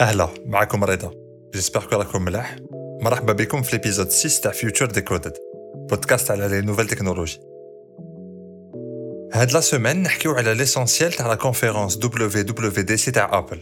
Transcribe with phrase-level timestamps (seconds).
[0.00, 1.10] اهلا معكم رضا
[1.54, 2.56] جيسبر كو راكم ملاح
[3.00, 5.32] مرحبا بكم في ليبيزود 6 تاع فيوتشر ديكودد
[5.90, 7.40] بودكاست على لي نوفيل تكنولوجي
[9.32, 13.60] هاد لا سيمين نحكيو على ليسونسيال تاع لا كونفيرونس WWDC تاع ابل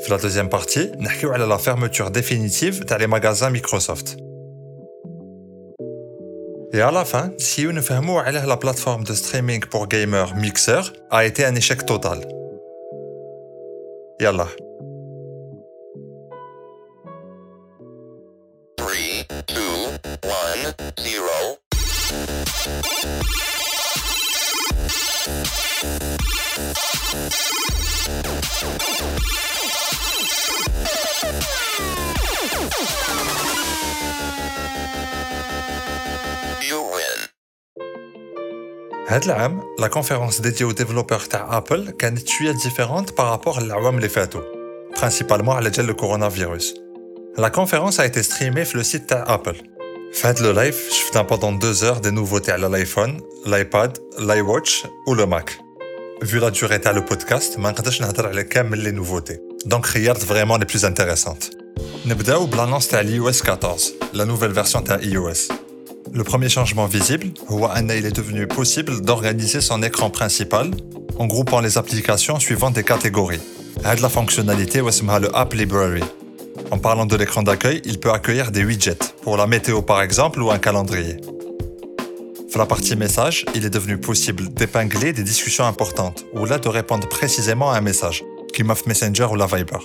[0.00, 4.16] في لا دوزيام بارتي نحكيو على لا فيرموتور ديفينيتيف تاع لي ماغازان مايكروسوفت
[6.74, 10.80] Et à la fin, si nous faisons la plateforme de streaming pour gamers Mixer
[11.10, 12.18] a été un échec total.
[14.18, 14.48] Yallah.
[18.96, 21.58] 3, 2, 1, 0.
[36.62, 37.28] You win.
[39.08, 44.08] هاد العام لا كونفيرونس ديدي aux développeurs تاع ابل كانت شويه ديفيرونت بارابور للعوام اللي
[44.08, 44.42] فاتوا
[44.98, 46.74] برينسيبالمون على جال الكورونا فيروس
[47.38, 49.56] لا كونفيرونس a été streamée في لو سيت تاع ابل
[50.12, 54.86] في هاد لو لايف شفنا بوندون 2 heures دي نوفوتي على الايفون الايباد الاي واتش
[55.08, 55.58] و لو ماك
[56.24, 60.22] Vu la durée تاع لو بودكاست ما نقدرش نهضر على كامل لي نوفوتي دونك خيرت
[60.22, 61.44] فريمون لي بلوز انتريسانت
[62.06, 65.48] نبداو بلانونس تاع الاي او اس 14 la nouvelle version تاع اي او اس
[66.14, 67.28] Le premier changement visible,
[67.98, 70.70] il est devenu possible d'organiser son écran principal
[71.18, 73.40] en groupant les applications suivant des catégories.
[73.84, 76.04] Aide la fonctionnalité est le App Library.
[76.71, 80.41] en parlant de l'écran d'accueil, il peut accueillir des widgets, pour la météo par exemple
[80.41, 81.17] ou un calendrier.
[82.51, 86.67] Pour la partie message, il est devenu possible d'épingler des discussions importantes ou là de
[86.67, 88.23] répondre précisément à un message,
[88.55, 89.79] comme Messenger ou la Viber.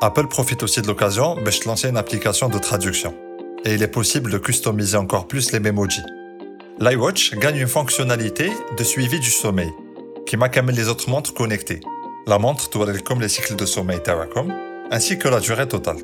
[0.00, 3.14] Apple profite aussi de l'occasion de lancer une application de traduction
[3.64, 6.02] et il est possible de customiser encore plus les memojis.
[6.78, 9.70] L'iWatch gagne une fonctionnalité de suivi du sommeil,
[10.26, 11.80] qui m'a comme les autres montres connectées.
[12.26, 14.52] La montre doit être comme les cycles de sommeil Terracom,
[14.90, 15.98] ainsi que la durée totale.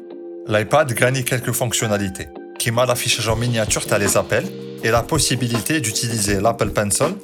[0.49, 2.29] L'iPad gagne quelques fonctionnalités.
[2.59, 4.49] Qui l'affichage en miniature, t'as les appels
[4.83, 7.15] et la possibilité d'utiliser l'Apple Pencil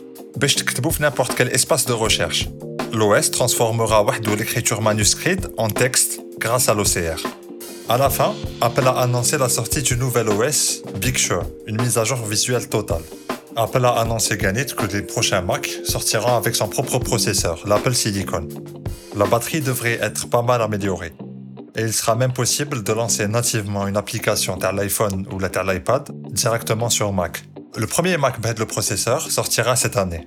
[0.83, 2.49] pour n'importe quel espace de recherche.
[2.93, 4.05] L'OS transformera
[4.35, 7.27] l'écriture manuscrite en texte grâce à l'OCR.
[7.89, 11.99] À la fin, Apple a annoncé la sortie du nouvel OS Big Sur, une mise
[11.99, 13.03] à jour visuelle totale.
[13.57, 18.47] Apple a annoncé Granit que les prochains Mac sortiront avec son propre processeur, l'Apple Silicon.
[19.17, 21.13] La batterie devrait être pas mal améliorée.
[21.77, 26.89] Et il sera même possible de lancer nativement une application de l'iPhone ou l'iPad directement
[26.89, 27.45] sur Mac.
[27.77, 30.27] Le premier Mac le processeur sortira cette année.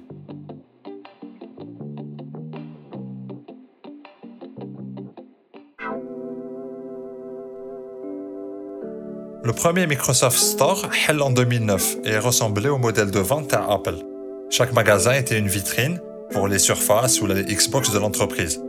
[9.44, 13.96] Le premier Microsoft Store hell en 2009 et ressemblait au modèle de vente à Apple.
[14.52, 16.00] Chaque magasin était une vitrine
[16.32, 18.62] pour les surfaces ou les Xbox de l'entreprise.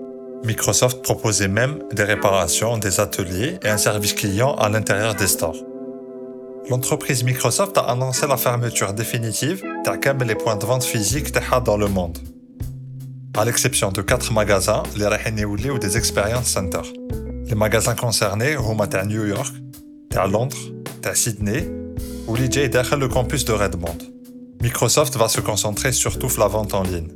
[0.44, 5.56] Microsoft proposait même des réparations, des ateliers et un service client à l'intérieur des stores.
[6.70, 11.32] L'entreprise Microsoft a annoncé la fermeture définitive de les points de vente physiques
[11.64, 12.18] dans le monde.
[13.36, 16.92] À l'exception de quatre magasins, les Raheni ou des Experience Centers.
[17.46, 19.54] Les magasins concernés sont à New York,
[20.16, 20.56] à Londres,
[21.04, 21.68] à Sydney,
[22.26, 23.98] ou les derrière le campus de Redmond.
[24.62, 27.08] Microsoft va se concentrer surtout sur la vente en ligne.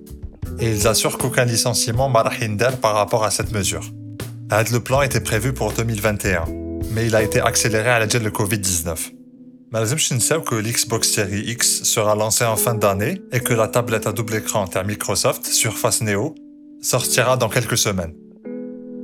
[0.60, 3.90] Et ils assurent qu'aucun licenciement marahinder par rapport à cette mesure.
[4.50, 6.44] Le plan était prévu pour 2021,
[6.92, 9.12] mais il a été accéléré à la de Covid-19.
[9.72, 9.96] Malgré
[10.44, 14.36] que l'Xbox Series X sera lancée en fin d'année et que la tablette à double
[14.36, 16.36] écran de Microsoft Surface Neo
[16.80, 18.14] sortira dans quelques semaines.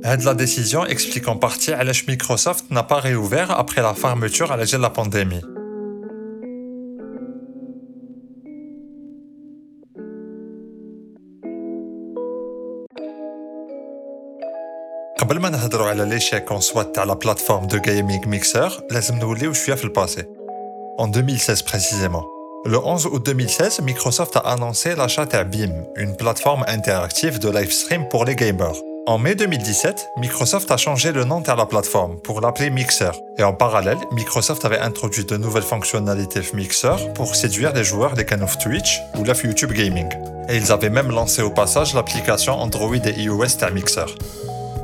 [0.03, 4.57] Cette la décision explique en partie à Microsoft n'a pas réouvert après la fermeture à
[4.57, 5.41] la de la pandémie.
[15.30, 19.52] قبل ما نهضروا على l'échec en soit à la plateforme de gaming Mixer, لازم نوليو
[19.52, 20.24] شويه في الباسي.
[20.98, 22.24] En 2016 précisément.
[22.64, 27.70] Le 11 août 2016, Microsoft a annoncé l'achat de Beam, une plateforme interactive de live
[27.70, 28.74] stream pour les gamers.
[29.08, 33.12] En mai 2017, Microsoft a changé le nom de la plateforme pour l'appeler Mixer.
[33.38, 38.24] Et en parallèle, Microsoft avait introduit de nouvelles fonctionnalités Mixer pour séduire les joueurs des
[38.24, 40.08] canaux Twitch ou la YouTube Gaming.
[40.48, 44.06] Et ils avaient même lancé au passage l'application Android et iOS de Mixer.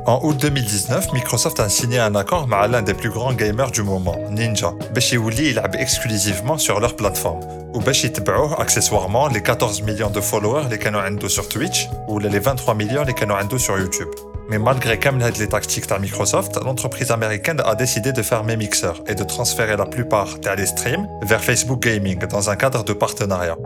[0.06, 3.82] En août 2019, Microsoft a signé un accord avec l'un des plus grands gamers du
[3.82, 7.40] moment, Ninja, باش يولي يلعب exclusivement sur leur plateforme
[7.74, 12.38] وباش يتبعوه accessoirement les 14 millions de followers les كانوا عنده sur Twitch ou les
[12.38, 14.10] 23 millions les كانوا عنده sur YouTube.
[14.50, 18.94] Mais malgré كامل هاد les tactiques de Microsoft, l'entreprise américaine a décidé de fermer Mixer
[19.06, 23.56] et de transférer la plupart des streams vers Facebook Gaming dans un cadre de partenariat.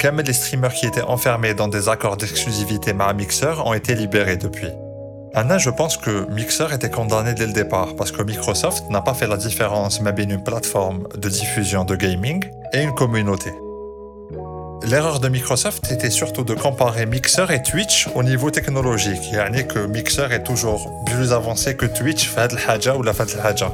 [0.00, 4.36] Comme les streamers qui étaient enfermés dans des accords d'exclusivité avec Mixer ont été libérés
[4.36, 4.72] depuis.
[5.35, 9.15] Anna, je pense que Mixer était condamné dès le départ parce que Microsoft n'a pas
[9.15, 13.51] fait la différence entre une plateforme de diffusion de gaming et une communauté.
[14.83, 19.79] L'erreur de Microsoft était surtout de comparer Mixer et Twitch au niveau technologique, yani que
[19.79, 23.71] Mixer est toujours plus avancé que Twitch fait haja ou la fait haja.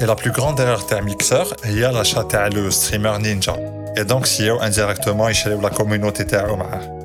[0.00, 3.54] Et la plus grande erreur de Mixer est l'achat le streamer Ninja.
[3.96, 6.97] Et donc, si indirectement, il la communauté de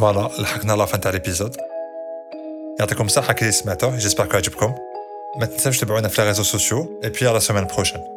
[0.00, 1.56] Voilà, لحقنا لا فان تاع ليبيزود
[2.80, 4.74] يعطيكم الصحة كي سمعتوه جيسبر كو عجبكم
[5.40, 8.15] ما تنساوش تبعونا في لي ريزو سوسيو اي بي على سيمين بروشين